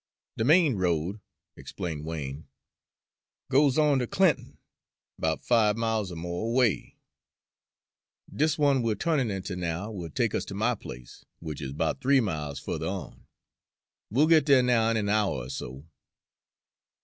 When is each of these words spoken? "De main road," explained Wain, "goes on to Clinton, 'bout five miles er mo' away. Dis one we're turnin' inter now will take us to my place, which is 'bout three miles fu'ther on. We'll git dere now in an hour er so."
"De 0.35 0.43
main 0.43 0.77
road," 0.77 1.19
explained 1.55 2.03
Wain, 2.05 2.47
"goes 3.51 3.77
on 3.77 3.99
to 3.99 4.07
Clinton, 4.07 4.57
'bout 5.19 5.45
five 5.45 5.77
miles 5.77 6.11
er 6.11 6.15
mo' 6.15 6.47
away. 6.49 6.97
Dis 8.33 8.57
one 8.57 8.81
we're 8.81 8.95
turnin' 8.95 9.29
inter 9.29 9.53
now 9.55 9.91
will 9.91 10.09
take 10.09 10.33
us 10.33 10.43
to 10.45 10.55
my 10.55 10.73
place, 10.73 11.23
which 11.39 11.61
is 11.61 11.71
'bout 11.73 12.01
three 12.01 12.19
miles 12.19 12.59
fu'ther 12.59 12.87
on. 12.89 13.27
We'll 14.09 14.25
git 14.25 14.45
dere 14.47 14.63
now 14.63 14.89
in 14.89 14.97
an 14.97 15.07
hour 15.09 15.43
er 15.43 15.49
so." 15.51 15.85